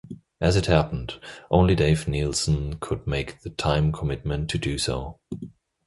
[0.41, 1.19] As it happened,
[1.51, 5.19] only Dave Neilsen could make the time commitment to do so.